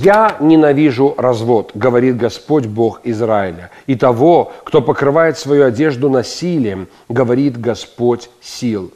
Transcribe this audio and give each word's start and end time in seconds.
«Я 0.00 0.36
ненавижу 0.40 1.14
развод, 1.16 1.72
говорит 1.74 2.16
Господь 2.16 2.66
Бог 2.66 3.00
Израиля, 3.04 3.70
и 3.86 3.94
того, 3.94 4.52
кто 4.64 4.82
покрывает 4.82 5.38
свою 5.38 5.64
одежду 5.64 6.10
насилием, 6.10 6.88
говорит 7.08 7.58
Господь 7.60 8.30
сил». 8.40 8.92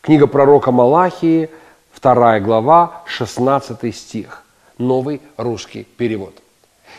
Книга 0.00 0.26
пророка 0.26 0.70
Малахии, 0.70 1.50
2 2.00 2.40
глава, 2.40 3.02
16 3.06 3.94
стих. 3.94 4.44
Новый 4.78 5.20
русский 5.36 5.86
перевод– 5.96 6.34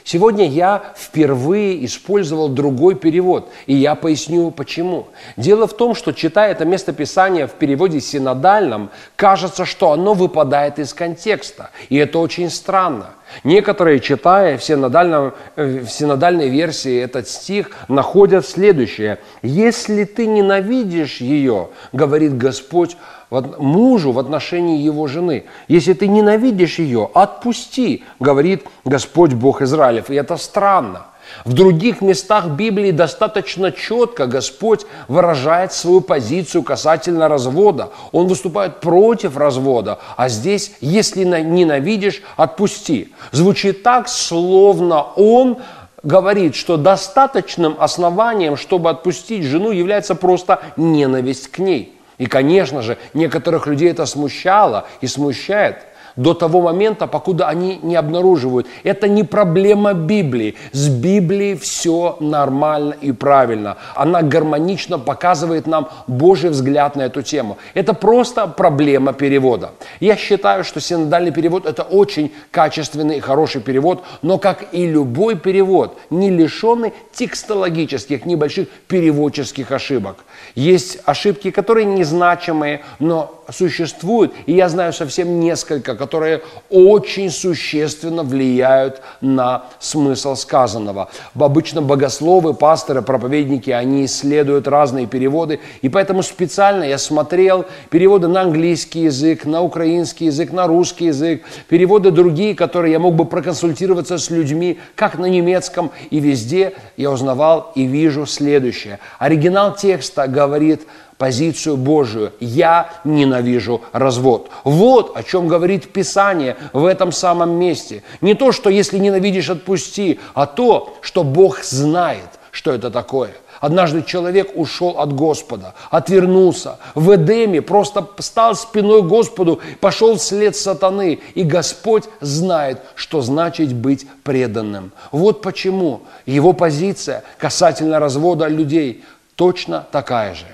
Сегодня 0.03 0.47
я 0.47 0.93
впервые 0.97 1.85
использовал 1.85 2.49
другой 2.49 2.95
перевод, 2.95 3.49
и 3.67 3.75
я 3.75 3.95
поясню 3.95 4.49
почему. 4.51 5.09
Дело 5.37 5.67
в 5.67 5.73
том, 5.73 5.93
что 5.93 6.13
читая 6.13 6.51
это 6.51 6.65
местописание 6.65 7.47
в 7.47 7.51
переводе 7.51 8.01
синодальном, 8.01 8.89
кажется, 9.15 9.65
что 9.65 9.91
оно 9.91 10.13
выпадает 10.13 10.79
из 10.79 10.93
контекста, 10.93 11.69
и 11.89 11.97
это 11.97 12.19
очень 12.19 12.49
странно. 12.49 13.11
Некоторые, 13.43 13.99
читая 13.99 14.57
в, 14.57 14.63
синодальном, 14.63 15.33
э, 15.55 15.85
синодальной 15.87 16.49
версии 16.49 16.99
этот 16.99 17.27
стих, 17.27 17.71
находят 17.87 18.45
следующее. 18.45 19.19
«Если 19.41 20.03
ты 20.03 20.27
ненавидишь 20.27 21.21
ее,— 21.21 21.69
говорит 21.93 22.37
Господь, 22.37 22.97
мужу 23.29 24.11
в 24.11 24.19
отношении 24.19 24.81
его 24.81 25.07
жены. 25.07 25.45
Если 25.67 25.93
ты 25.93 26.07
ненавидишь 26.07 26.79
ее, 26.79 27.09
отпусти, 27.13 28.03
говорит 28.19 28.65
Господь 28.85 29.33
Бог 29.33 29.61
Израилев. 29.61 30.09
И 30.09 30.15
это 30.15 30.37
странно. 30.37 31.07
В 31.45 31.53
других 31.53 32.01
местах 32.01 32.47
Библии 32.47 32.91
достаточно 32.91 33.71
четко 33.71 34.25
Господь 34.25 34.85
выражает 35.07 35.73
свою 35.73 36.01
позицию 36.01 36.63
касательно 36.63 37.27
развода. 37.27 37.89
Он 38.11 38.27
выступает 38.27 38.79
против 38.79 39.37
развода. 39.37 39.99
А 40.17 40.29
здесь, 40.29 40.71
если 40.81 41.23
ненавидишь, 41.23 42.21
отпусти. 42.37 43.13
Звучит 43.31 43.83
так, 43.83 44.07
словно 44.09 45.01
Он 45.15 45.57
говорит, 46.03 46.55
что 46.55 46.77
достаточным 46.77 47.75
основанием, 47.79 48.57
чтобы 48.57 48.89
отпустить 48.89 49.43
жену, 49.43 49.71
является 49.71 50.15
просто 50.15 50.61
ненависть 50.77 51.49
к 51.49 51.59
ней– 51.59 51.95
и, 52.19 52.25
конечно 52.25 52.81
же, 52.81 52.97
некоторых 53.13 53.65
людей 53.65 53.89
это 53.89 54.05
смущало 54.05 54.85
и 54.99 55.07
смущает 55.07 55.85
до 56.19 56.33
того 56.33 56.61
момента, 56.61 57.07
покуда 57.07 57.47
они 57.47 57.79
не 57.81 57.95
обнаруживают. 57.95 58.67
Это 58.83 59.07
не 59.07 59.23
проблема 59.23 59.93
Библии. 59.93 60.55
С 60.73 60.89
Библией 60.89 61.55
все 61.55 62.17
нормально 62.19 62.93
и 63.01 63.13
правильно. 63.13 63.77
Она 63.95 64.21
гармонично 64.21 64.99
показывает 64.99 65.65
нам 65.65 65.87
Божий 66.07 66.49
взгляд 66.49 66.97
на 66.97 67.03
эту 67.03 67.21
тему. 67.21 67.57
Это 67.73 67.93
просто 67.93 68.47
проблема 68.47 69.13
перевода. 69.13 69.71
Я 70.01 70.17
считаю, 70.17 70.65
что 70.65 70.81
синодальный 70.81 71.31
перевод– 71.31 71.65
это 71.65 71.83
очень 71.83 72.33
качественный 72.51 73.17
и 73.17 73.21
хороший 73.21 73.61
перевод, 73.61 74.03
но, 74.21 74.37
как 74.37 74.73
и 74.73 74.85
любой 74.85 75.37
перевод, 75.37 75.97
не 76.09 76.29
лишенный 76.29 76.91
текстологических, 77.13 78.25
небольших 78.25 78.67
переводческих 78.87 79.71
ошибок. 79.71 80.17
Есть 80.55 80.99
ошибки, 81.05 81.49
которые 81.51 81.85
незначимые, 81.85 82.81
но 82.99 83.38
существуют, 83.51 84.33
и 84.45 84.53
я 84.53 84.69
знаю 84.69 84.93
совсем 84.93 85.39
несколько, 85.39 85.95
которые 85.95 86.41
очень 86.69 87.29
существенно 87.29 88.23
влияют 88.23 89.01
на 89.21 89.65
смысл 89.79 90.35
сказанного. 90.35 91.09
Обычно 91.33 91.81
богословы, 91.81 92.53
пасторы, 92.53 93.01
проповедники, 93.01 93.69
они 93.71 94.05
исследуют 94.05 94.67
разные 94.67 95.07
переводы, 95.07 95.59
и 95.81 95.89
поэтому 95.89 96.23
специально 96.23 96.83
я 96.83 96.97
смотрел 96.97 97.65
переводы 97.89 98.27
на 98.27 98.41
английский 98.41 99.03
язык, 99.03 99.45
на 99.45 99.61
украинский 99.61 100.27
язык, 100.27 100.51
на 100.51 100.67
русский 100.67 101.05
язык, 101.05 101.43
переводы 101.67 102.11
другие, 102.11 102.55
которые 102.55 102.93
я 102.93 102.99
мог 102.99 103.15
бы 103.15 103.25
проконсультироваться 103.25 104.17
с 104.17 104.29
людьми, 104.29 104.79
как 104.95 105.17
на 105.17 105.25
немецком, 105.25 105.91
и 106.09 106.19
везде 106.19 106.73
я 106.97 107.11
узнавал 107.11 107.71
и 107.75 107.83
вижу 107.83 108.25
следующее. 108.25 108.99
Оригинал 109.17 109.75
текста 109.75 110.27
говорит 110.27 110.81
позицию 111.19 111.75
Божию. 111.77 112.31
Я 112.39 112.89
ненавижу 113.03 113.81
развод. 113.91 114.49
Вот 114.63 115.15
о 115.15 115.21
чем 115.21 115.47
говорит 115.47 115.91
Писание 115.91 116.55
в 116.73 116.85
этом 116.85 117.11
самом 117.11 117.51
месте. 117.51 118.03
Не 118.21 118.33
то, 118.33 118.51
что 118.51 118.69
если 118.69 118.97
ненавидишь, 118.97 119.49
отпусти, 119.49 120.19
а 120.33 120.47
то, 120.47 120.97
что 121.01 121.23
Бог 121.23 121.61
знает, 121.61 122.39
что 122.51 122.71
это 122.71 122.89
такое. 122.89 123.31
Однажды 123.59 124.01
человек 124.03 124.51
ушел 124.55 124.91
от 124.97 125.13
Господа, 125.13 125.73
отвернулся. 125.91 126.77
В 126.95 127.13
Эдеме 127.13 127.61
просто 127.61 128.07
стал 128.19 128.55
спиной 128.55 129.01
Господу, 129.01 129.59
пошел 129.81 130.15
вслед 130.15 130.55
сатаны. 130.55 131.19
И 131.35 131.43
Господь 131.43 132.05
знает, 132.21 132.79
что 132.95 133.21
значит 133.21 133.73
быть 133.73 134.07
преданным. 134.23 134.93
Вот 135.11 135.41
почему 135.41 136.03
его 136.25 136.53
позиция 136.53 137.25
касательно 137.37 137.99
развода 137.99 138.47
людей 138.47 139.03
точно 139.35 139.85
такая 139.91 140.33
же. 140.33 140.45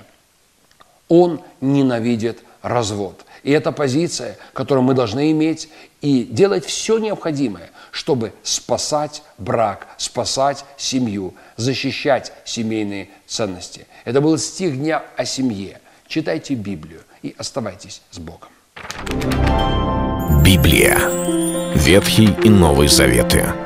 Он 1.08 1.40
ненавидит 1.60 2.40
развод. 2.62 3.24
И 3.42 3.52
это 3.52 3.70
позиция, 3.70 4.36
которую 4.52 4.84
мы 4.84 4.94
должны 4.94 5.30
иметь 5.30 5.68
и 6.00 6.24
делать 6.24 6.64
все 6.64 6.98
необходимое, 6.98 7.70
чтобы 7.92 8.32
спасать 8.42 9.22
брак, 9.38 9.86
спасать 9.98 10.64
семью, 10.76 11.34
защищать 11.56 12.32
семейные 12.44 13.08
ценности. 13.26 13.86
Это 14.04 14.20
был 14.20 14.36
стих 14.38 14.76
дня 14.76 15.04
о 15.16 15.24
семье. 15.24 15.80
Читайте 16.08 16.54
Библию 16.54 17.02
и 17.22 17.34
оставайтесь 17.38 18.02
с 18.10 18.18
Богом. 18.18 18.48
Библия. 20.44 20.98
Ветхий 21.74 22.30
и 22.44 22.48
Новый 22.48 22.88
Заветы. 22.88 23.65